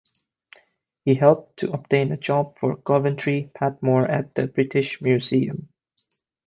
He 1.05 1.13
helped 1.13 1.57
to 1.59 1.73
obtain 1.73 2.11
a 2.11 2.17
job 2.17 2.57
for 2.57 2.75
Coventry 2.75 3.51
Patmore 3.53 4.07
at 4.09 4.33
the 4.33 4.47
British 4.47 4.99
Museum. 4.99 5.69